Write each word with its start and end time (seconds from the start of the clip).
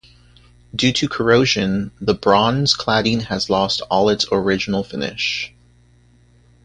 Due 0.75 0.91
to 0.93 1.07
corrosion 1.07 1.91
the 2.01 2.15
bronze 2.15 2.75
cladding 2.75 3.21
has 3.25 3.51
lost 3.51 3.81
all 3.81 4.09
its 4.09 4.25
original 4.31 4.83
finish. 4.83 5.53